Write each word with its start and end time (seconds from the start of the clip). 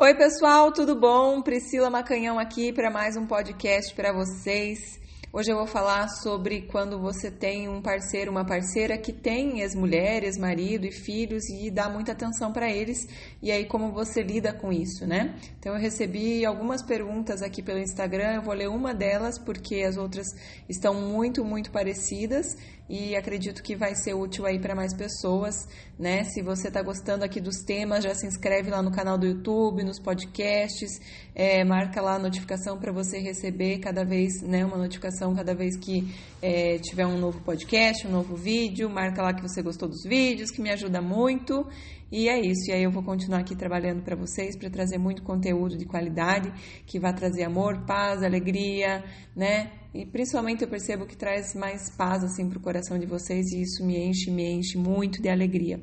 Oi, 0.00 0.14
pessoal, 0.14 0.70
tudo 0.70 0.94
bom? 0.94 1.42
Priscila 1.42 1.90
Macanhão 1.90 2.38
aqui 2.38 2.72
para 2.72 2.88
mais 2.88 3.16
um 3.16 3.26
podcast 3.26 3.92
para 3.96 4.12
vocês. 4.12 5.00
Hoje 5.30 5.52
eu 5.52 5.56
vou 5.58 5.66
falar 5.66 6.08
sobre 6.08 6.62
quando 6.62 6.98
você 6.98 7.30
tem 7.30 7.68
um 7.68 7.82
parceiro, 7.82 8.30
uma 8.30 8.46
parceira 8.46 8.96
que 8.96 9.12
tem 9.12 9.60
ex-mulher, 9.60 10.24
ex-marido 10.24 10.86
e 10.86 10.90
filhos 10.90 11.44
e 11.50 11.70
dá 11.70 11.86
muita 11.86 12.12
atenção 12.12 12.50
para 12.50 12.70
eles 12.70 13.06
e 13.42 13.52
aí 13.52 13.66
como 13.66 13.92
você 13.92 14.22
lida 14.22 14.54
com 14.54 14.72
isso, 14.72 15.06
né? 15.06 15.38
Então 15.58 15.74
eu 15.74 15.78
recebi 15.78 16.46
algumas 16.46 16.82
perguntas 16.82 17.42
aqui 17.42 17.62
pelo 17.62 17.78
Instagram, 17.78 18.36
eu 18.36 18.42
vou 18.42 18.54
ler 18.54 18.70
uma 18.70 18.94
delas 18.94 19.38
porque 19.38 19.82
as 19.82 19.98
outras 19.98 20.28
estão 20.66 20.94
muito, 20.94 21.44
muito 21.44 21.70
parecidas 21.70 22.56
e 22.88 23.14
acredito 23.14 23.62
que 23.62 23.76
vai 23.76 23.94
ser 23.94 24.14
útil 24.14 24.46
aí 24.46 24.58
para 24.58 24.74
mais 24.74 24.94
pessoas, 24.94 25.54
né? 25.98 26.24
Se 26.24 26.40
você 26.40 26.68
está 26.68 26.82
gostando 26.82 27.22
aqui 27.22 27.38
dos 27.38 27.58
temas, 27.58 28.02
já 28.02 28.14
se 28.14 28.26
inscreve 28.26 28.70
lá 28.70 28.82
no 28.82 28.90
canal 28.90 29.18
do 29.18 29.26
YouTube, 29.26 29.84
nos 29.84 30.00
podcasts, 30.00 30.98
é, 31.34 31.62
marca 31.64 32.00
lá 32.00 32.14
a 32.14 32.18
notificação 32.18 32.78
para 32.78 32.90
você 32.90 33.18
receber 33.18 33.78
cada 33.78 34.04
vez, 34.04 34.40
né, 34.40 34.64
uma 34.64 34.78
notificação 34.78 35.17
cada 35.34 35.54
vez 35.54 35.76
que 35.76 36.06
é, 36.40 36.78
tiver 36.78 37.06
um 37.06 37.18
novo 37.18 37.40
podcast, 37.42 38.06
um 38.06 38.10
novo 38.10 38.36
vídeo, 38.36 38.88
marca 38.88 39.22
lá 39.22 39.32
que 39.32 39.42
você 39.42 39.62
gostou 39.62 39.88
dos 39.88 40.02
vídeos, 40.04 40.50
que 40.50 40.60
me 40.60 40.70
ajuda 40.70 41.00
muito. 41.00 41.66
E 42.10 42.28
é 42.28 42.40
isso. 42.40 42.70
E 42.70 42.72
aí 42.72 42.82
eu 42.82 42.90
vou 42.90 43.02
continuar 43.02 43.40
aqui 43.40 43.54
trabalhando 43.54 44.02
para 44.02 44.16
vocês 44.16 44.56
para 44.56 44.70
trazer 44.70 44.98
muito 44.98 45.22
conteúdo 45.22 45.76
de 45.76 45.84
qualidade 45.84 46.50
que 46.86 46.98
vai 46.98 47.14
trazer 47.14 47.44
amor, 47.44 47.84
paz, 47.86 48.22
alegria, 48.22 49.04
né? 49.36 49.72
E 49.92 50.06
principalmente 50.06 50.62
eu 50.62 50.68
percebo 50.68 51.06
que 51.06 51.16
traz 51.16 51.54
mais 51.54 51.90
paz 51.96 52.24
assim 52.24 52.48
para 52.48 52.58
o 52.58 52.62
coração 52.62 52.98
de 52.98 53.06
vocês 53.06 53.52
e 53.52 53.62
isso 53.62 53.84
me 53.84 53.98
enche, 53.98 54.30
me 54.30 54.50
enche 54.50 54.78
muito 54.78 55.20
de 55.20 55.28
alegria. 55.28 55.80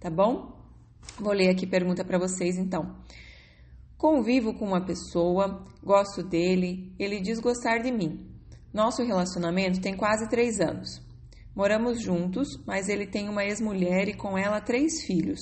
Tá 0.00 0.08
bom? 0.08 0.56
Vou 1.18 1.32
ler 1.32 1.50
aqui 1.50 1.66
pergunta 1.66 2.04
para 2.04 2.18
vocês 2.18 2.56
então. 2.56 2.96
Convivo 3.96 4.54
com 4.54 4.64
uma 4.64 4.80
pessoa, 4.80 5.66
gosto 5.82 6.22
dele, 6.22 6.94
ele 6.98 7.20
diz 7.20 7.40
gostar 7.40 7.78
de 7.78 7.90
mim. 7.90 8.37
Nosso 8.72 9.02
relacionamento 9.02 9.80
tem 9.80 9.96
quase 9.96 10.28
três 10.28 10.60
anos. 10.60 11.00
Moramos 11.54 12.00
juntos, 12.00 12.48
mas 12.66 12.88
ele 12.88 13.06
tem 13.06 13.28
uma 13.28 13.44
ex-mulher 13.44 14.08
e 14.08 14.14
com 14.14 14.38
ela 14.38 14.60
três 14.60 15.02
filhos. 15.04 15.40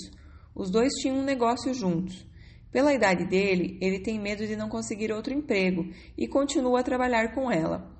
Os 0.54 0.70
dois 0.70 0.92
tinham 0.94 1.18
um 1.18 1.24
negócio 1.24 1.74
juntos. 1.74 2.26
Pela 2.70 2.94
idade 2.94 3.26
dele, 3.26 3.78
ele 3.80 4.00
tem 4.00 4.18
medo 4.20 4.46
de 4.46 4.56
não 4.56 4.68
conseguir 4.68 5.12
outro 5.12 5.32
emprego 5.34 5.90
e 6.16 6.28
continua 6.28 6.80
a 6.80 6.84
trabalhar 6.84 7.34
com 7.34 7.50
ela. 7.50 7.90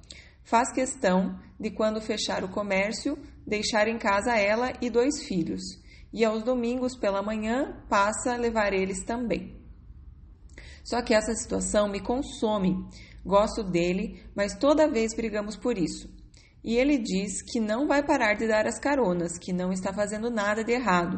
Faz 0.44 0.72
questão 0.72 1.38
de, 1.58 1.70
quando 1.70 2.00
fechar 2.00 2.44
o 2.44 2.48
comércio, 2.48 3.18
deixar 3.46 3.88
em 3.88 3.98
casa 3.98 4.36
ela 4.36 4.72
e 4.80 4.88
dois 4.88 5.22
filhos, 5.26 5.62
e 6.12 6.24
aos 6.24 6.42
domingos 6.42 6.96
pela 6.96 7.22
manhã 7.22 7.82
passa 7.88 8.34
a 8.34 8.36
levar 8.36 8.72
eles 8.72 9.02
também. 9.04 9.56
Só 10.84 11.02
que 11.02 11.14
essa 11.14 11.34
situação 11.34 11.88
me 11.88 12.00
consome. 12.00 12.76
Gosto 13.26 13.62
dele, 13.62 14.22
mas 14.34 14.56
toda 14.56 14.88
vez 14.88 15.12
brigamos 15.14 15.56
por 15.56 15.76
isso 15.76 16.08
e 16.66 16.76
ele 16.76 16.98
diz 16.98 17.42
que 17.42 17.60
não 17.60 17.86
vai 17.86 18.02
parar 18.04 18.34
de 18.34 18.48
dar 18.48 18.66
as 18.66 18.80
caronas, 18.80 19.38
que 19.38 19.52
não 19.52 19.70
está 19.72 19.92
fazendo 19.92 20.28
nada 20.28 20.64
de 20.64 20.72
errado. 20.72 21.16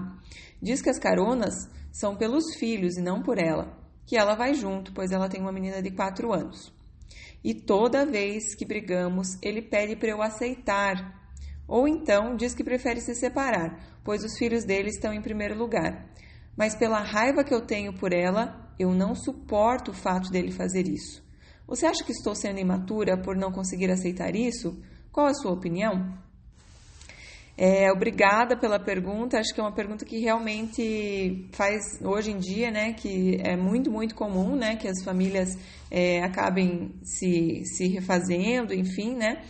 Diz 0.61 0.83
que 0.83 0.91
as 0.91 0.98
caronas 0.98 1.55
são 1.91 2.14
pelos 2.14 2.55
filhos 2.56 2.98
e 2.98 3.01
não 3.01 3.23
por 3.23 3.39
ela, 3.39 3.75
que 4.06 4.14
ela 4.14 4.34
vai 4.34 4.53
junto, 4.53 4.92
pois 4.92 5.11
ela 5.11 5.27
tem 5.27 5.41
uma 5.41 5.51
menina 5.51 5.81
de 5.81 5.91
4 5.91 6.34
anos. 6.34 6.70
E 7.42 7.55
toda 7.55 8.05
vez 8.05 8.55
que 8.55 8.67
brigamos, 8.67 9.39
ele 9.42 9.62
pede 9.62 9.97
para 9.97 10.11
eu 10.11 10.20
aceitar. 10.20 11.19
Ou 11.67 11.89
então 11.89 12.36
diz 12.36 12.55
que 12.55 12.62
prefere 12.62 13.01
se 13.01 13.14
separar, 13.14 13.98
pois 14.05 14.23
os 14.23 14.36
filhos 14.36 14.64
dele 14.64 14.91
estão 14.91 15.14
em 15.14 15.23
primeiro 15.23 15.56
lugar. 15.56 16.11
Mas 16.55 16.77
pela 16.77 17.01
raiva 17.01 17.42
que 17.42 17.55
eu 17.55 17.64
tenho 17.64 17.95
por 17.95 18.12
ela, 18.12 18.70
eu 18.79 18.92
não 18.92 19.14
suporto 19.14 19.92
o 19.92 19.95
fato 19.95 20.31
dele 20.31 20.53
fazer 20.53 20.86
isso. 20.86 21.27
Você 21.69 21.84
acha 21.84 22.02
que 22.02 22.12
estou 22.12 22.34
sendo 22.34 22.58
imatura 22.58 23.14
por 23.19 23.36
não 23.36 23.52
conseguir 23.52 23.91
aceitar 23.91 24.34
isso? 24.34 24.74
Qual 25.12 25.27
a 25.27 25.34
sua 25.34 25.52
opinião? 25.52 26.17
É, 27.58 27.92
obrigada 27.92 28.56
pela 28.56 28.79
pergunta. 28.79 29.39
Acho 29.39 29.52
que 29.52 29.61
é 29.61 29.62
uma 29.62 29.74
pergunta 29.74 30.02
que 30.07 30.18
realmente 30.18 31.46
faz 31.52 32.01
hoje 32.02 32.30
em 32.30 32.39
dia, 32.39 32.70
né? 32.70 32.95
Que 32.95 33.36
é 33.45 33.55
muito, 33.55 33.90
muito 33.90 34.14
comum, 34.14 34.57
né? 34.57 34.77
Que 34.77 34.89
as 34.89 35.05
famílias 35.05 35.58
é, 35.90 36.23
acabem 36.23 36.90
se, 37.02 37.62
se 37.67 37.86
refazendo, 37.89 38.73
enfim, 38.73 39.14
né? 39.14 39.42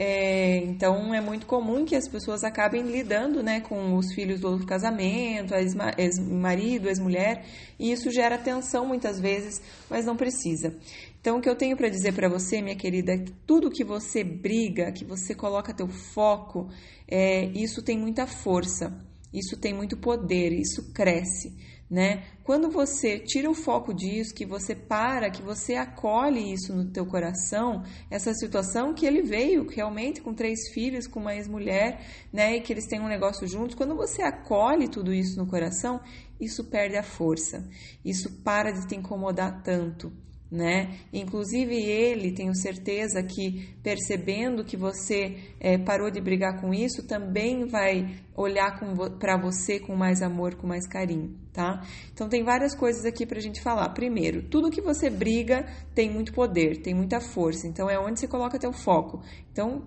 É, 0.00 0.58
então 0.58 1.12
é 1.12 1.20
muito 1.20 1.44
comum 1.44 1.84
que 1.84 1.96
as 1.96 2.08
pessoas 2.08 2.44
acabem 2.44 2.82
lidando 2.82 3.42
né, 3.42 3.60
com 3.60 3.96
os 3.96 4.14
filhos 4.14 4.38
do 4.38 4.48
outro 4.48 4.64
casamento, 4.64 5.52
ex-marido, 5.98 6.88
ex-mulher, 6.88 7.44
e 7.76 7.90
isso 7.90 8.08
gera 8.08 8.38
tensão 8.38 8.86
muitas 8.86 9.18
vezes, 9.18 9.60
mas 9.90 10.06
não 10.06 10.16
precisa. 10.16 10.72
Então, 11.20 11.38
o 11.38 11.40
que 11.40 11.48
eu 11.48 11.56
tenho 11.56 11.76
para 11.76 11.88
dizer 11.88 12.12
para 12.14 12.28
você, 12.28 12.62
minha 12.62 12.76
querida, 12.76 13.12
é 13.12 13.18
que 13.18 13.32
tudo 13.46 13.70
que 13.70 13.84
você 13.84 14.22
briga, 14.22 14.92
que 14.92 15.04
você 15.04 15.34
coloca 15.34 15.74
teu 15.74 15.88
foco, 15.88 16.68
é, 17.06 17.46
isso 17.46 17.82
tem 17.82 17.98
muita 17.98 18.26
força, 18.26 18.96
isso 19.32 19.56
tem 19.56 19.74
muito 19.74 19.96
poder, 19.96 20.52
isso 20.52 20.92
cresce 20.92 21.52
né? 21.90 22.24
Quando 22.44 22.70
você 22.70 23.18
tira 23.18 23.50
o 23.50 23.54
foco 23.54 23.94
disso, 23.94 24.34
que 24.34 24.44
você 24.44 24.74
para, 24.74 25.30
que 25.30 25.42
você 25.42 25.74
acolhe 25.74 26.52
isso 26.52 26.74
no 26.74 26.90
teu 26.90 27.06
coração, 27.06 27.82
essa 28.10 28.32
situação 28.34 28.92
que 28.92 29.06
ele 29.06 29.22
veio 29.22 29.66
realmente 29.66 30.20
com 30.20 30.34
três 30.34 30.68
filhos, 30.72 31.06
com 31.06 31.20
uma 31.20 31.34
ex-mulher, 31.34 32.04
né, 32.32 32.56
e 32.56 32.60
que 32.60 32.72
eles 32.72 32.86
têm 32.86 33.00
um 33.00 33.08
negócio 33.08 33.46
juntos, 33.46 33.74
quando 33.74 33.96
você 33.96 34.22
acolhe 34.22 34.88
tudo 34.88 35.12
isso 35.12 35.38
no 35.38 35.46
coração, 35.46 36.00
isso 36.38 36.64
perde 36.64 36.96
a 36.96 37.02
força. 37.02 37.66
Isso 38.04 38.42
para 38.42 38.70
de 38.70 38.86
te 38.86 38.94
incomodar 38.94 39.62
tanto 39.62 40.12
né? 40.50 40.98
Inclusive 41.12 41.74
ele, 41.74 42.32
tenho 42.32 42.54
certeza 42.54 43.22
que 43.22 43.74
percebendo 43.82 44.64
que 44.64 44.76
você 44.76 45.36
é, 45.60 45.76
parou 45.76 46.10
de 46.10 46.20
brigar 46.20 46.60
com 46.60 46.72
isso, 46.72 47.06
também 47.06 47.66
vai 47.66 48.16
olhar 48.34 48.80
para 49.18 49.36
você 49.36 49.78
com 49.78 49.94
mais 49.94 50.22
amor, 50.22 50.54
com 50.54 50.66
mais 50.66 50.86
carinho, 50.86 51.36
tá? 51.52 51.82
Então 52.12 52.28
tem 52.28 52.44
várias 52.44 52.74
coisas 52.74 53.04
aqui 53.04 53.26
para 53.26 53.38
a 53.38 53.42
gente 53.42 53.60
falar. 53.60 53.88
Primeiro, 53.90 54.42
tudo 54.42 54.70
que 54.70 54.80
você 54.80 55.10
briga 55.10 55.66
tem 55.94 56.10
muito 56.10 56.32
poder, 56.32 56.80
tem 56.80 56.94
muita 56.94 57.20
força. 57.20 57.66
Então 57.66 57.90
é 57.90 57.98
onde 57.98 58.20
você 58.20 58.28
coloca 58.28 58.58
teu 58.58 58.72
foco. 58.72 59.22
Então 59.52 59.82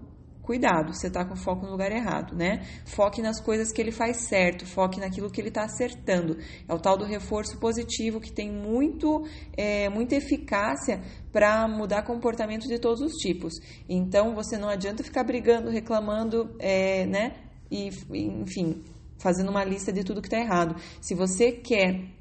cuidado, 0.52 0.94
você 0.94 1.08
está 1.08 1.24
com 1.24 1.34
foco 1.34 1.66
no 1.66 1.72
lugar 1.72 1.94
errado, 1.94 2.36
né? 2.36 2.66
Foque 2.86 3.22
nas 3.22 3.40
coisas 3.40 3.72
que 3.72 3.80
ele 3.80 3.94
faz 3.94 4.28
certo, 4.28 4.66
foque 4.66 5.00
naquilo 5.00 5.32
que 5.32 5.40
ele 5.40 5.48
está 5.48 5.64
acertando. 5.64 6.38
É 6.68 6.74
o 6.74 6.78
tal 6.78 6.98
do 6.98 7.06
reforço 7.06 7.58
positivo 7.58 8.20
que 8.20 8.34
tem 8.34 8.52
muito, 8.52 9.26
é, 9.56 9.88
muita 9.88 10.18
eficácia 10.18 11.02
para 11.32 11.70
mudar 11.70 12.04
comportamento 12.04 12.68
de 12.68 12.78
todos 12.78 13.00
os 13.00 13.14
tipos. 13.14 13.54
Então, 13.88 14.36
você 14.36 14.58
não 14.58 14.68
adianta 14.68 15.06
ficar 15.06 15.24
brigando, 15.24 15.70
reclamando, 15.70 16.54
é, 16.60 17.06
né? 17.06 17.38
E, 17.72 17.90
enfim, 18.12 18.84
fazendo 19.20 19.52
uma 19.52 19.64
lista 19.64 19.94
de 19.94 20.04
tudo 20.04 20.22
que 20.22 20.28
está 20.28 20.38
errado. 20.38 20.76
Se 21.00 21.16
você 21.16 21.54
quer 21.54 22.12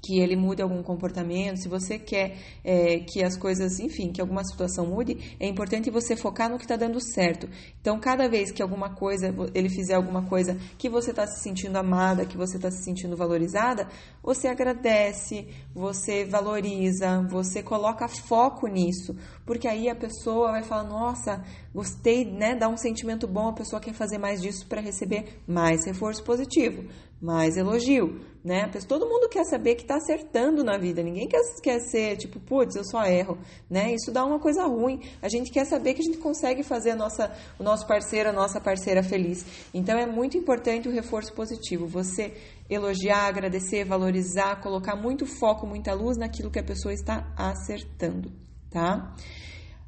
que 0.00 0.20
ele 0.20 0.36
mude 0.36 0.62
algum 0.62 0.82
comportamento, 0.82 1.58
se 1.58 1.68
você 1.68 1.98
quer 1.98 2.36
é, 2.64 3.00
que 3.00 3.22
as 3.22 3.36
coisas, 3.36 3.80
enfim, 3.80 4.12
que 4.12 4.20
alguma 4.20 4.44
situação 4.44 4.86
mude, 4.86 5.36
é 5.40 5.46
importante 5.46 5.90
você 5.90 6.16
focar 6.16 6.48
no 6.48 6.56
que 6.56 6.64
está 6.64 6.76
dando 6.76 7.00
certo. 7.00 7.48
Então, 7.80 7.98
cada 7.98 8.28
vez 8.28 8.52
que 8.52 8.62
alguma 8.62 8.94
coisa, 8.94 9.34
ele 9.54 9.68
fizer 9.68 9.94
alguma 9.94 10.22
coisa 10.22 10.56
que 10.78 10.88
você 10.88 11.10
está 11.10 11.26
se 11.26 11.42
sentindo 11.42 11.76
amada, 11.76 12.24
que 12.24 12.36
você 12.36 12.56
está 12.56 12.70
se 12.70 12.82
sentindo 12.84 13.16
valorizada, 13.16 13.88
você 14.22 14.46
agradece, 14.46 15.48
você 15.74 16.24
valoriza, 16.24 17.22
você 17.28 17.62
coloca 17.62 18.08
foco 18.08 18.66
nisso, 18.66 19.16
porque 19.44 19.66
aí 19.66 19.88
a 19.88 19.96
pessoa 19.96 20.52
vai 20.52 20.62
falar: 20.62 20.84
nossa, 20.84 21.42
gostei, 21.74 22.24
né? 22.24 22.54
Dá 22.54 22.68
um 22.68 22.76
sentimento 22.76 23.26
bom, 23.26 23.48
a 23.48 23.52
pessoa 23.52 23.80
quer 23.80 23.94
fazer 23.94 24.18
mais 24.18 24.40
disso 24.40 24.66
para 24.66 24.80
receber 24.80 25.40
mais 25.46 25.84
reforço 25.84 26.22
positivo 26.22 26.84
mais 27.20 27.56
elogio, 27.56 28.20
né? 28.44 28.70
Todo 28.86 29.08
mundo 29.08 29.28
quer 29.28 29.44
saber 29.44 29.74
que 29.74 29.84
tá 29.84 29.96
acertando 29.96 30.62
na 30.62 30.78
vida, 30.78 31.02
ninguém 31.02 31.26
quer, 31.26 31.40
quer 31.62 31.80
ser 31.80 32.16
tipo, 32.16 32.38
putz, 32.38 32.76
eu 32.76 32.84
só 32.84 33.04
erro, 33.04 33.36
né? 33.68 33.92
Isso 33.92 34.12
dá 34.12 34.24
uma 34.24 34.38
coisa 34.38 34.64
ruim. 34.66 35.00
A 35.20 35.28
gente 35.28 35.50
quer 35.50 35.64
saber 35.64 35.94
que 35.94 36.00
a 36.00 36.04
gente 36.04 36.18
consegue 36.18 36.62
fazer 36.62 36.92
a 36.92 36.96
nossa, 36.96 37.32
o 37.58 37.62
nosso 37.62 37.86
parceiro, 37.86 38.28
a 38.28 38.32
nossa 38.32 38.60
parceira 38.60 39.02
feliz. 39.02 39.44
Então 39.74 39.98
é 39.98 40.06
muito 40.06 40.36
importante 40.36 40.88
o 40.88 40.92
reforço 40.92 41.32
positivo, 41.34 41.86
você 41.86 42.34
elogiar, 42.70 43.26
agradecer, 43.26 43.84
valorizar, 43.84 44.60
colocar 44.62 44.94
muito 44.94 45.26
foco, 45.26 45.66
muita 45.66 45.92
luz 45.92 46.16
naquilo 46.16 46.50
que 46.50 46.58
a 46.58 46.64
pessoa 46.64 46.94
está 46.94 47.32
acertando, 47.36 48.30
tá? 48.70 49.14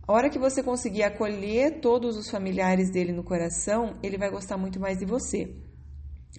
A 0.06 0.12
hora 0.12 0.28
que 0.28 0.40
você 0.40 0.60
conseguir 0.60 1.04
acolher 1.04 1.80
todos 1.80 2.16
os 2.16 2.28
familiares 2.28 2.90
dele 2.90 3.12
no 3.12 3.22
coração, 3.22 3.96
ele 4.02 4.18
vai 4.18 4.28
gostar 4.28 4.56
muito 4.56 4.80
mais 4.80 4.98
de 4.98 5.06
você. 5.06 5.54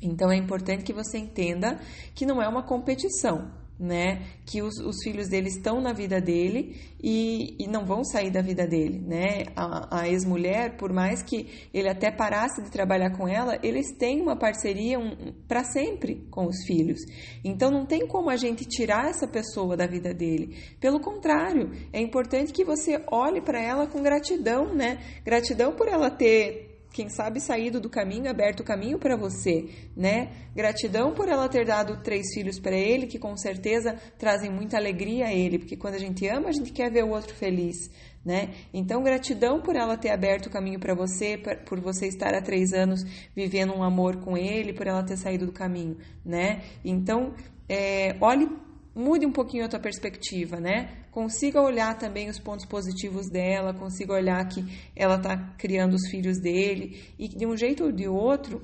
Então 0.02 0.32
é 0.32 0.36
importante 0.36 0.84
que 0.84 0.94
você 0.94 1.18
entenda 1.18 1.80
que 2.16 2.26
não 2.26 2.42
é 2.42 2.48
uma 2.48 2.64
competição, 2.64 3.52
né? 3.82 4.22
Que 4.46 4.62
os, 4.62 4.78
os 4.78 5.02
filhos 5.04 5.28
dele 5.28 5.48
estão 5.48 5.82
na 5.82 5.92
vida 5.92 6.22
dele 6.22 6.80
e, 7.04 7.56
e 7.60 7.68
não 7.68 7.84
vão 7.84 8.04
sair 8.04 8.30
da 8.30 8.42
vida 8.42 8.68
dele, 8.68 9.00
né? 9.00 9.46
A, 9.56 10.02
a 10.02 10.08
ex-mulher, 10.08 10.78
por 10.78 10.94
mais 10.94 11.24
que 11.24 11.68
ele 11.74 11.90
até 11.90 12.12
parasse 12.12 12.62
de 12.62 12.70
trabalhar 12.70 13.18
com 13.18 13.28
ela, 13.28 13.58
eles 13.64 13.92
têm 13.98 14.22
uma 14.22 14.38
parceria 14.38 15.00
um, 15.00 15.34
para 15.48 15.64
sempre 15.64 16.28
com 16.30 16.46
os 16.46 16.64
filhos. 16.66 17.00
Então 17.44 17.72
não 17.72 17.86
tem 17.86 18.08
como 18.08 18.30
a 18.30 18.36
gente 18.36 18.66
tirar 18.66 19.10
essa 19.10 19.28
pessoa 19.28 19.76
da 19.76 19.88
vida 19.88 20.14
dele. 20.14 20.56
Pelo 20.80 21.00
contrário, 21.00 21.72
é 21.92 22.00
importante 22.00 22.54
que 22.54 22.64
você 22.64 23.04
olhe 23.12 23.42
para 23.42 23.60
ela 23.60 23.88
com 23.88 24.04
gratidão, 24.04 24.76
né? 24.76 25.00
Gratidão 25.26 25.74
por 25.76 25.88
ela 25.88 26.12
ter 26.12 26.71
quem 26.92 27.10
sabe 27.10 27.40
saído 27.40 27.80
do 27.80 27.90
caminho, 27.90 28.30
aberto 28.30 28.60
o 28.60 28.64
caminho 28.64 29.00
para 29.00 29.16
você, 29.16 29.70
né? 29.96 30.32
Gratidão 30.56 31.14
por 31.14 31.30
ela 31.30 31.48
ter 31.48 31.66
dado 31.66 32.02
três 32.04 32.34
filhos 32.34 32.60
para 32.60 32.76
ele, 32.76 33.08
que 33.08 33.18
com 33.18 33.36
certeza 33.38 33.96
trazem 34.18 34.52
muita 34.52 34.78
alegria 34.78 35.28
a 35.28 35.34
ele, 35.34 35.60
porque 35.60 35.78
quando 35.78 35.96
a 35.96 36.00
gente 36.00 36.28
ama, 36.28 36.50
a 36.50 36.52
gente 36.52 36.72
quer 36.72 36.92
ver 36.92 37.04
o 37.04 37.12
outro 37.12 37.34
feliz, 37.34 37.90
né? 38.26 38.50
Então, 38.74 39.02
gratidão 39.02 39.62
por 39.62 39.76
ela 39.76 39.98
ter 39.98 40.10
aberto 40.10 40.48
o 40.48 40.50
caminho 40.50 40.80
para 40.80 40.94
você, 40.94 41.38
por 41.66 41.80
você 41.80 42.08
estar 42.08 42.34
há 42.34 42.42
três 42.42 42.74
anos 42.74 43.04
vivendo 43.36 43.74
um 43.74 43.84
amor 43.84 44.18
com 44.18 44.38
ele, 44.38 44.74
por 44.74 44.86
ela 44.86 45.04
ter 45.04 45.18
saído 45.18 45.46
do 45.46 45.52
caminho, 45.52 45.98
né? 46.26 46.62
Então, 46.84 47.34
é, 47.70 48.18
olhe 48.20 48.50
mude 48.94 49.26
um 49.26 49.32
pouquinho 49.32 49.66
a 49.66 49.70
tua 49.70 49.80
perspectiva, 49.80 50.60
né? 50.60 51.06
Consiga 51.12 51.62
olhar 51.62 51.98
também 51.98 52.30
os 52.30 52.40
pontos 52.40 52.66
positivos 52.66 53.30
dela, 53.30 53.74
consiga 53.74 54.14
olhar 54.14 54.46
que 54.48 54.64
ela 54.96 55.16
está 55.16 55.38
criando 55.58 55.94
os 55.94 56.10
filhos 56.10 56.40
dele 56.40 57.02
e 57.18 57.30
que 57.30 57.38
de 57.38 57.46
um 57.46 57.56
jeito 57.56 57.86
ou 57.86 57.92
de 57.92 58.08
outro, 58.08 58.62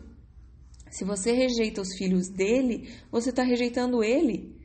se 0.90 1.04
você 1.04 1.32
rejeita 1.32 1.82
os 1.82 1.98
filhos 1.98 2.30
dele, 2.30 2.90
você 3.12 3.30
está 3.30 3.44
rejeitando 3.44 4.04
ele, 4.04 4.56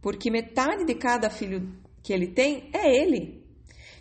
porque 0.00 0.30
metade 0.30 0.84
de 0.84 0.94
cada 0.94 1.30
filho 1.30 1.72
que 2.02 2.12
ele 2.12 2.28
tem 2.28 2.70
é 2.72 2.94
ele. 3.02 3.42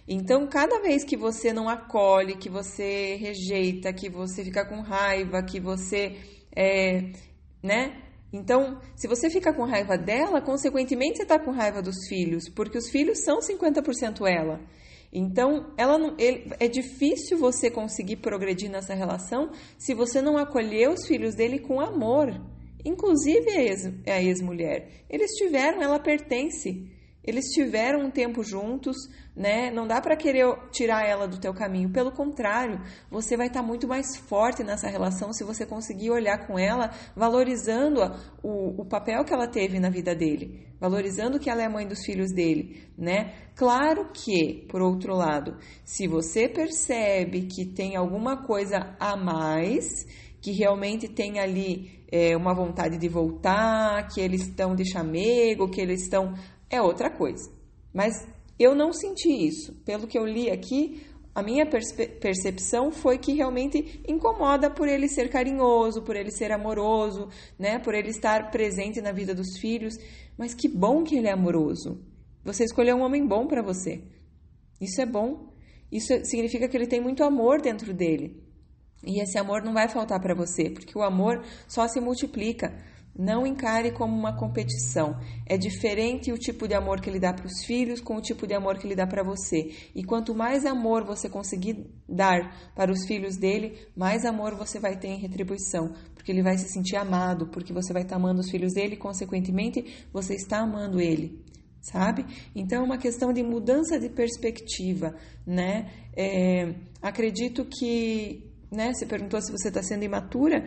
Então, 0.07 0.47
cada 0.47 0.81
vez 0.81 1.05
que 1.05 1.15
você 1.15 1.53
não 1.53 1.69
acolhe, 1.69 2.35
que 2.35 2.49
você 2.49 3.15
rejeita, 3.15 3.93
que 3.93 4.09
você 4.09 4.43
fica 4.43 4.65
com 4.65 4.81
raiva, 4.81 5.41
que 5.41 5.61
você 5.61 6.17
é, 6.53 7.11
né, 7.63 8.01
então, 8.33 8.81
se 8.95 9.07
você 9.07 9.29
fica 9.29 9.53
com 9.53 9.63
raiva 9.63 9.95
dela, 9.95 10.41
consequentemente 10.41 11.17
você 11.17 11.23
está 11.23 11.37
com 11.37 11.51
raiva 11.51 11.83
dos 11.83 12.07
filhos, 12.07 12.49
porque 12.49 12.79
os 12.79 12.89
filhos 12.89 13.23
são 13.23 13.37
50% 13.39 14.27
ela. 14.27 14.59
Então, 15.13 15.71
ela 15.77 15.99
não, 15.99 16.15
ele, 16.17 16.51
é 16.59 16.67
difícil 16.67 17.37
você 17.37 17.69
conseguir 17.69 18.15
progredir 18.15 18.71
nessa 18.71 18.95
relação 18.95 19.51
se 19.77 19.93
você 19.93 20.19
não 20.19 20.35
acolher 20.35 20.89
os 20.89 21.05
filhos 21.05 21.35
dele 21.35 21.59
com 21.59 21.79
amor. 21.79 22.41
Inclusive 22.83 23.51
a 24.07 24.21
ex-mulher. 24.21 24.87
Ex 24.87 25.05
Eles 25.07 25.31
tiveram, 25.35 25.83
ela 25.83 25.99
pertence. 25.99 26.91
Eles 27.23 27.45
tiveram 27.53 28.01
um 28.01 28.11
tempo 28.11 28.43
juntos, 28.43 28.97
né? 29.33 29.71
Não 29.71 29.87
dá 29.87 30.01
para 30.01 30.15
querer 30.15 30.45
tirar 30.71 31.07
ela 31.07 31.25
do 31.25 31.39
teu 31.39 31.53
caminho. 31.53 31.89
Pelo 31.89 32.11
contrário, 32.11 32.81
você 33.09 33.37
vai 33.37 33.47
estar 33.47 33.61
tá 33.61 33.65
muito 33.65 33.87
mais 33.87 34.17
forte 34.17 34.61
nessa 34.63 34.89
relação 34.89 35.31
se 35.31 35.43
você 35.43 35.65
conseguir 35.65 36.11
olhar 36.11 36.45
com 36.45 36.59
ela, 36.59 36.91
valorizando 37.15 38.01
o, 38.43 38.81
o 38.81 38.85
papel 38.85 39.23
que 39.23 39.33
ela 39.33 39.47
teve 39.47 39.79
na 39.79 39.89
vida 39.89 40.13
dele, 40.13 40.67
valorizando 40.79 41.39
que 41.39 41.49
ela 41.49 41.63
é 41.63 41.69
mãe 41.69 41.87
dos 41.87 42.03
filhos 42.03 42.33
dele, 42.33 42.89
né? 42.97 43.33
Claro 43.55 44.11
que, 44.11 44.65
por 44.67 44.81
outro 44.81 45.15
lado, 45.15 45.57
se 45.85 46.07
você 46.07 46.49
percebe 46.49 47.43
que 47.43 47.65
tem 47.65 47.95
alguma 47.95 48.43
coisa 48.43 48.95
a 48.99 49.15
mais, 49.15 50.05
que 50.41 50.51
realmente 50.51 51.07
tem 51.07 51.39
ali 51.39 52.03
é, 52.11 52.37
uma 52.37 52.53
vontade 52.53 52.97
de 52.97 53.07
voltar, 53.07 54.07
que 54.09 54.21
eles 54.21 54.41
estão 54.41 54.75
de 54.75 54.85
chamego, 54.85 55.67
que 55.67 55.81
eles 55.81 56.03
estão 56.03 56.35
é 56.73 56.81
outra 56.81 57.09
coisa. 57.09 57.51
Mas 57.93 58.13
eu 58.57 58.73
não 58.73 58.91
senti 58.91 59.29
isso. 59.29 59.73
Pelo 59.85 60.07
que 60.07 60.17
eu 60.17 60.25
li 60.25 60.49
aqui, 60.49 61.05
a 61.35 61.41
minha 61.41 61.65
percepção 61.65 62.91
foi 62.91 63.17
que 63.17 63.33
realmente 63.33 64.01
incomoda 64.07 64.69
por 64.69 64.87
ele 64.87 65.07
ser 65.07 65.29
carinhoso, 65.29 66.03
por 66.03 66.15
ele 66.15 66.31
ser 66.31 66.51
amoroso, 66.51 67.29
né? 67.57 67.79
Por 67.79 67.93
ele 67.93 68.09
estar 68.09 68.51
presente 68.51 69.01
na 69.01 69.11
vida 69.11 69.33
dos 69.33 69.57
filhos. 69.59 69.95
Mas 70.37 70.53
que 70.53 70.67
bom 70.67 71.03
que 71.03 71.15
ele 71.15 71.27
é 71.27 71.31
amoroso. 71.31 72.01
Você 72.43 72.63
escolheu 72.63 72.97
um 72.97 73.03
homem 73.03 73.25
bom 73.25 73.47
para 73.47 73.61
você. 73.61 74.03
Isso 74.81 75.01
é 75.01 75.05
bom. 75.05 75.53
Isso 75.91 76.13
significa 76.25 76.67
que 76.67 76.75
ele 76.75 76.87
tem 76.87 76.99
muito 76.99 77.23
amor 77.23 77.61
dentro 77.61 77.93
dele. 77.93 78.43
E 79.05 79.21
esse 79.21 79.37
amor 79.37 79.61
não 79.63 79.73
vai 79.73 79.87
faltar 79.87 80.19
para 80.19 80.33
você, 80.33 80.69
porque 80.69 80.97
o 80.97 81.03
amor 81.03 81.43
só 81.67 81.87
se 81.87 81.99
multiplica. 81.99 82.73
Não 83.15 83.45
encare 83.45 83.91
como 83.91 84.15
uma 84.17 84.35
competição. 84.35 85.15
É 85.45 85.55
diferente 85.55 86.31
o 86.31 86.37
tipo 86.37 86.67
de 86.67 86.73
amor 86.73 86.99
que 86.99 87.09
ele 87.09 87.19
dá 87.19 87.31
para 87.31 87.45
os 87.45 87.63
filhos 87.63 88.01
com 88.01 88.15
o 88.15 88.21
tipo 88.21 88.47
de 88.47 88.55
amor 88.55 88.79
que 88.79 88.87
ele 88.87 88.95
dá 88.95 89.05
para 89.05 89.23
você. 89.23 89.71
E 89.93 90.03
quanto 90.03 90.33
mais 90.33 90.65
amor 90.65 91.03
você 91.05 91.29
conseguir 91.29 91.85
dar 92.09 92.71
para 92.75 92.91
os 92.91 93.05
filhos 93.05 93.37
dele, 93.37 93.87
mais 93.95 94.25
amor 94.25 94.55
você 94.55 94.79
vai 94.79 94.97
ter 94.97 95.09
em 95.09 95.19
retribuição, 95.19 95.93
porque 96.15 96.31
ele 96.31 96.41
vai 96.41 96.57
se 96.57 96.67
sentir 96.69 96.95
amado, 96.95 97.47
porque 97.47 97.71
você 97.71 97.93
vai 97.93 98.01
estar 98.01 98.15
amando 98.15 98.41
os 98.41 98.49
filhos 98.49 98.73
dele 98.73 98.95
e, 98.95 98.97
consequentemente, 98.97 100.07
você 100.11 100.33
está 100.33 100.59
amando 100.59 100.99
ele. 100.99 101.39
Sabe? 101.81 102.25
Então 102.55 102.81
é 102.81 102.85
uma 102.85 102.97
questão 102.97 103.33
de 103.33 103.43
mudança 103.43 103.99
de 103.99 104.07
perspectiva, 104.07 105.13
né? 105.45 105.91
É, 106.15 106.75
acredito 107.01 107.65
que, 107.65 108.49
né? 108.71 108.93
Você 108.93 109.05
perguntou 109.05 109.41
se 109.41 109.51
você 109.51 109.67
está 109.67 109.83
sendo 109.83 110.03
imatura 110.03 110.65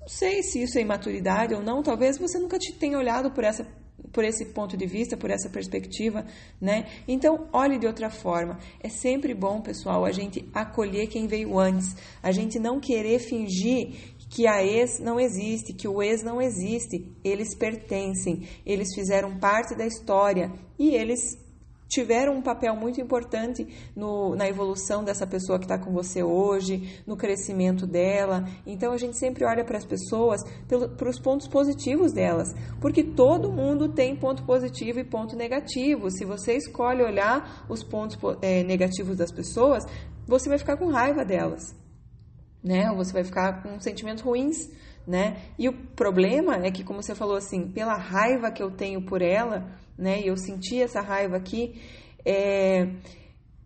não 0.00 0.08
sei 0.08 0.42
se 0.42 0.62
isso 0.62 0.78
é 0.78 0.82
imaturidade 0.82 1.54
ou 1.54 1.62
não, 1.62 1.82
talvez 1.82 2.18
você 2.18 2.38
nunca 2.38 2.58
te 2.58 2.72
tenha 2.72 2.98
olhado 2.98 3.30
por 3.30 3.44
essa 3.44 3.66
por 4.12 4.24
esse 4.24 4.46
ponto 4.46 4.76
de 4.76 4.86
vista, 4.86 5.16
por 5.16 5.30
essa 5.30 5.50
perspectiva, 5.50 6.24
né? 6.60 6.86
Então, 7.06 7.48
olhe 7.52 7.78
de 7.78 7.86
outra 7.86 8.08
forma. 8.08 8.58
É 8.80 8.88
sempre 8.88 9.34
bom, 9.34 9.60
pessoal, 9.60 10.04
a 10.04 10.12
gente 10.12 10.48
acolher 10.54 11.08
quem 11.08 11.26
veio 11.26 11.58
antes, 11.58 11.94
a 12.22 12.32
gente 12.32 12.58
não 12.58 12.80
querer 12.80 13.18
fingir 13.18 14.16
que 14.30 14.46
a 14.46 14.62
ex 14.62 14.98
não 14.98 15.18
existe, 15.18 15.72
que 15.72 15.88
o 15.88 16.02
ex 16.02 16.22
não 16.22 16.40
existe. 16.40 17.10
Eles 17.24 17.54
pertencem, 17.54 18.46
eles 18.64 18.94
fizeram 18.94 19.38
parte 19.38 19.74
da 19.74 19.86
história 19.86 20.52
e 20.78 20.94
eles 20.94 21.18
tiveram 21.88 22.34
um 22.34 22.42
papel 22.42 22.76
muito 22.76 23.00
importante 23.00 23.66
no, 23.96 24.36
na 24.36 24.46
evolução 24.46 25.02
dessa 25.02 25.26
pessoa 25.26 25.58
que 25.58 25.64
está 25.64 25.78
com 25.78 25.90
você 25.90 26.22
hoje, 26.22 27.02
no 27.06 27.16
crescimento 27.16 27.86
dela. 27.86 28.44
Então 28.66 28.92
a 28.92 28.98
gente 28.98 29.16
sempre 29.16 29.44
olha 29.44 29.64
para 29.64 29.78
as 29.78 29.84
pessoas 29.84 30.42
para 30.96 31.08
os 31.08 31.18
pontos 31.18 31.48
positivos 31.48 32.12
delas, 32.12 32.54
porque 32.80 33.02
todo 33.02 33.50
mundo 33.50 33.88
tem 33.88 34.14
ponto 34.14 34.44
positivo 34.44 35.00
e 35.00 35.04
ponto 35.04 35.34
negativo. 35.34 36.10
Se 36.10 36.24
você 36.24 36.56
escolhe 36.56 37.02
olhar 37.02 37.66
os 37.68 37.82
pontos 37.82 38.18
é, 38.42 38.62
negativos 38.62 39.16
das 39.16 39.32
pessoas, 39.32 39.84
você 40.26 40.48
vai 40.48 40.58
ficar 40.58 40.76
com 40.76 40.88
raiva 40.88 41.24
delas, 41.24 41.74
né? 42.62 42.90
Ou 42.90 42.96
você 42.96 43.12
vai 43.12 43.24
ficar 43.24 43.62
com 43.62 43.80
sentimentos 43.80 44.22
ruins. 44.22 44.68
Né? 45.08 45.38
E 45.58 45.70
o 45.70 45.72
problema 45.72 46.66
é 46.66 46.70
que, 46.70 46.84
como 46.84 47.02
você 47.02 47.14
falou 47.14 47.36
assim, 47.36 47.66
pela 47.66 47.94
raiva 47.96 48.50
que 48.50 48.62
eu 48.62 48.70
tenho 48.70 49.00
por 49.00 49.22
ela, 49.22 49.66
né? 49.96 50.20
E 50.20 50.26
eu 50.26 50.36
senti 50.36 50.82
essa 50.82 51.00
raiva 51.00 51.34
aqui. 51.34 51.80
É, 52.26 52.86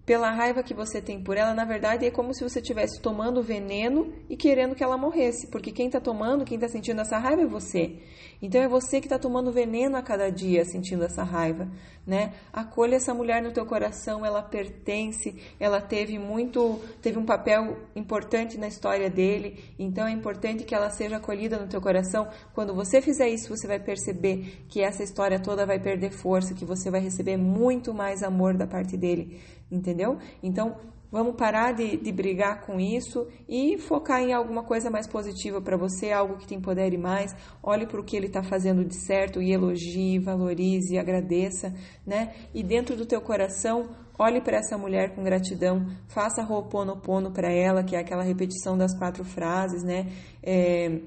pela 0.05 0.31
raiva 0.31 0.63
que 0.63 0.75
você 0.75 1.01
tem 1.01 1.23
por 1.23 1.37
ela, 1.37 1.55
na 1.55 1.65
verdade 1.65 2.05
é 2.05 2.11
como 2.11 2.35
se 2.35 2.43
você 2.43 2.59
estivesse 2.59 3.01
tomando 3.01 3.43
veneno 3.43 4.13
e 4.29 4.37
querendo 4.37 4.75
que 4.75 4.83
ela 4.83 4.99
morresse, 4.99 5.47
porque 5.49 5.71
quem 5.71 5.87
está 5.87 6.01
tomando, 6.01 6.45
quem 6.45 6.57
está 6.57 6.69
sentindo 6.69 7.01
essa 7.01 7.19
raiva 7.19 7.43
é 7.43 7.47
você. 7.47 7.99
Então 8.41 8.61
é 8.61 8.67
você 8.67 9.01
que 9.01 9.07
está 9.07 9.19
tomando 9.19 9.53
veneno 9.53 9.97
a 9.97 10.03
cada 10.03 10.29
dia, 10.29 10.65
sentindo 10.65 11.05
essa 11.05 11.23
raiva, 11.23 11.71
né? 12.05 12.33
Acolha 12.53 12.97
essa 12.97 13.15
mulher 13.15 13.41
no 13.41 13.53
teu 13.53 13.65
coração, 13.65 14.27
ela 14.27 14.43
pertence, 14.43 15.37
ela 15.61 15.81
teve 15.81 16.19
muito, 16.19 16.81
teve 17.01 17.17
um 17.19 17.25
papel 17.25 17.77
importante 17.95 18.59
na 18.59 18.67
história 18.67 19.09
dele, 19.09 19.63
então 19.79 20.09
é 20.09 20.11
importante 20.11 20.65
que 20.65 20.75
ela 20.75 20.91
seja 20.91 21.19
acolhida 21.19 21.57
no 21.57 21.69
teu 21.69 21.81
coração. 21.81 22.27
Quando 22.53 22.75
você 22.75 23.01
fizer 23.01 23.29
isso, 23.29 23.49
você 23.49 23.69
vai 23.69 23.79
perceber 23.79 24.65
que 24.69 24.83
essa 24.83 25.05
história 25.05 25.39
toda 25.39 25.65
vai 25.65 25.79
perder 25.79 26.11
força, 26.11 26.55
que 26.55 26.65
você 26.65 26.91
vai 26.91 27.01
receber 27.01 27.37
muito 27.37 27.95
mais 27.95 28.25
amor 28.25 28.57
da 28.57 28.67
parte 28.67 28.97
dele, 28.97 29.41
entendeu? 29.73 30.19
Então 30.43 30.77
Vamos 31.13 31.37
parar 31.37 31.73
de, 31.75 31.99
de 31.99 32.11
brigar 32.11 32.63
com 32.63 32.81
isso 32.81 33.29
e 33.47 33.77
focar 33.77 34.23
em 34.23 34.33
alguma 34.33 34.63
coisa 34.65 34.89
mais 34.89 35.07
positiva 35.07 35.61
para 35.61 35.77
você, 35.77 36.11
algo 36.11 36.39
que 36.39 36.47
te 36.47 36.55
empodere 36.55 36.97
mais. 36.97 37.37
Olhe 37.63 37.87
para 37.87 38.01
o 38.01 38.03
que 38.03 38.17
ele 38.17 38.29
está 38.29 38.43
fazendo 38.43 38.83
de 38.83 38.97
certo 38.97 39.43
e 39.43 39.53
elogie, 39.53 40.19
valorize, 40.19 40.97
agradeça, 40.97 41.71
né? 42.07 42.33
E 42.55 42.63
dentro 42.63 42.97
do 42.97 43.05
teu 43.05 43.21
coração, 43.21 43.91
olhe 44.19 44.41
para 44.41 44.57
essa 44.57 44.79
mulher 44.79 45.15
com 45.15 45.23
gratidão, 45.23 45.87
faça 46.09 46.43
Ho'oponopono 46.43 47.31
para 47.31 47.53
ela, 47.53 47.85
que 47.85 47.95
é 47.95 47.99
aquela 47.99 48.23
repetição 48.23 48.79
das 48.79 48.97
quatro 48.97 49.23
frases, 49.23 49.83
né? 49.83 50.07
É, 50.43 50.99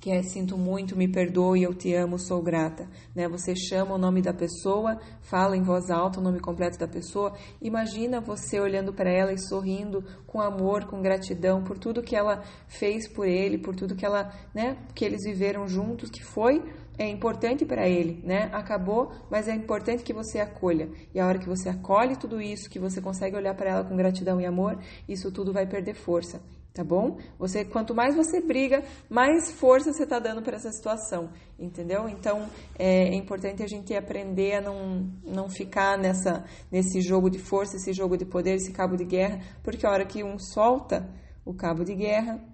que 0.00 0.10
é 0.10 0.22
sinto 0.22 0.56
muito, 0.56 0.96
me 0.96 1.08
perdoe, 1.08 1.62
eu 1.62 1.74
te 1.74 1.94
amo, 1.94 2.18
sou 2.18 2.42
grata. 2.42 2.88
Né? 3.14 3.28
Você 3.28 3.54
chama 3.56 3.94
o 3.94 3.98
nome 3.98 4.22
da 4.22 4.32
pessoa, 4.32 4.98
fala 5.20 5.56
em 5.56 5.62
voz 5.62 5.90
alta 5.90 6.20
o 6.20 6.22
nome 6.22 6.40
completo 6.40 6.78
da 6.78 6.88
pessoa. 6.88 7.34
Imagina 7.60 8.20
você 8.20 8.60
olhando 8.60 8.92
para 8.92 9.10
ela 9.10 9.32
e 9.32 9.38
sorrindo 9.38 10.04
com 10.26 10.40
amor, 10.40 10.84
com 10.84 11.00
gratidão 11.00 11.62
por 11.62 11.78
tudo 11.78 12.02
que 12.02 12.14
ela 12.14 12.42
fez 12.68 13.08
por 13.08 13.26
ele, 13.26 13.58
por 13.58 13.74
tudo 13.74 13.96
que 13.96 14.04
ela, 14.04 14.32
né, 14.54 14.76
que 14.94 15.04
eles 15.04 15.24
viveram 15.24 15.66
juntos, 15.66 16.10
que 16.10 16.22
foi 16.22 16.62
é 16.98 17.06
importante 17.08 17.64
para 17.64 17.86
ele, 17.86 18.22
né? 18.24 18.48
Acabou, 18.52 19.12
mas 19.30 19.48
é 19.48 19.54
importante 19.54 20.02
que 20.02 20.14
você 20.14 20.40
acolha. 20.40 20.88
E 21.14 21.20
a 21.20 21.26
hora 21.26 21.38
que 21.38 21.46
você 21.46 21.68
acolhe 21.68 22.16
tudo 22.16 22.40
isso, 22.40 22.70
que 22.70 22.78
você 22.78 23.02
consegue 23.02 23.36
olhar 23.36 23.54
para 23.54 23.70
ela 23.70 23.84
com 23.84 23.96
gratidão 23.96 24.40
e 24.40 24.46
amor, 24.46 24.78
isso 25.06 25.30
tudo 25.30 25.52
vai 25.52 25.66
perder 25.66 25.94
força 25.94 26.40
tá 26.76 26.84
bom? 26.84 27.16
Você, 27.38 27.64
quanto 27.64 27.94
mais 27.94 28.14
você 28.14 28.38
briga, 28.38 28.84
mais 29.08 29.50
força 29.52 29.94
você 29.94 30.02
está 30.02 30.18
dando 30.18 30.42
para 30.42 30.56
essa 30.56 30.70
situação, 30.70 31.30
entendeu? 31.58 32.06
Então 32.06 32.46
é, 32.78 33.08
é, 33.08 33.14
importante 33.14 33.62
a 33.62 33.66
gente 33.66 33.94
aprender 33.94 34.56
a 34.56 34.60
não, 34.60 35.10
não 35.24 35.48
ficar 35.48 35.96
nessa, 35.96 36.44
nesse 36.70 37.00
jogo 37.00 37.30
de 37.30 37.38
força, 37.38 37.76
esse 37.76 37.94
jogo 37.94 38.18
de 38.18 38.26
poder, 38.26 38.56
esse 38.56 38.72
cabo 38.72 38.94
de 38.94 39.06
guerra, 39.06 39.40
porque 39.62 39.86
a 39.86 39.90
hora 39.90 40.04
que 40.04 40.22
um 40.22 40.38
solta 40.38 41.08
o 41.46 41.54
cabo 41.54 41.82
de 41.82 41.94
guerra, 41.94 42.44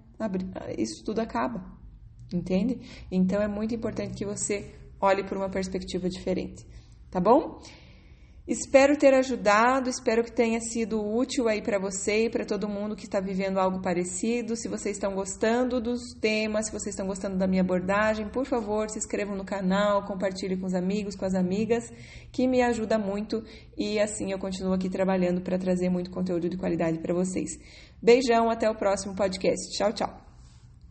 isso 0.77 1.03
tudo 1.03 1.19
acaba, 1.19 1.61
entende? 2.33 2.79
Então 3.11 3.41
é 3.41 3.47
muito 3.47 3.75
importante 3.75 4.13
que 4.13 4.25
você 4.25 4.73
olhe 5.01 5.25
por 5.25 5.35
uma 5.35 5.49
perspectiva 5.49 6.07
diferente, 6.07 6.65
tá 7.11 7.19
bom? 7.19 7.59
Espero 8.45 8.97
ter 8.97 9.13
ajudado, 9.13 9.89
espero 9.89 10.21
que 10.21 10.31
tenha 10.31 10.59
sido 10.59 11.01
útil 11.01 11.47
aí 11.47 11.61
para 11.61 11.79
você 11.79 12.25
e 12.25 12.29
para 12.29 12.43
todo 12.43 12.67
mundo 12.67 12.93
que 12.93 13.05
está 13.05 13.21
vivendo 13.21 13.57
algo 13.57 13.81
parecido. 13.81 14.57
Se 14.57 14.67
vocês 14.67 14.97
estão 14.97 15.15
gostando 15.15 15.79
dos 15.79 16.13
temas, 16.19 16.65
se 16.65 16.71
vocês 16.73 16.93
estão 16.93 17.07
gostando 17.07 17.37
da 17.37 17.47
minha 17.47 17.61
abordagem, 17.61 18.27
por 18.27 18.45
favor, 18.45 18.89
se 18.89 18.97
inscrevam 18.99 19.37
no 19.37 19.45
canal, 19.45 20.05
compartilhem 20.05 20.59
com 20.59 20.65
os 20.65 20.73
amigos, 20.73 21.15
com 21.15 21.23
as 21.23 21.35
amigas, 21.35 21.89
que 22.33 22.45
me 22.45 22.61
ajuda 22.61 22.99
muito 22.99 23.41
e 23.77 23.97
assim 23.97 24.33
eu 24.33 24.37
continuo 24.39 24.73
aqui 24.73 24.89
trabalhando 24.89 25.39
para 25.39 25.57
trazer 25.57 25.89
muito 25.89 26.11
conteúdo 26.11 26.49
de 26.49 26.57
qualidade 26.57 26.99
para 26.99 27.13
vocês. 27.13 27.51
Beijão, 28.01 28.49
até 28.49 28.69
o 28.69 28.75
próximo 28.75 29.15
podcast. 29.15 29.71
Tchau, 29.71 29.93
tchau. 29.93 30.22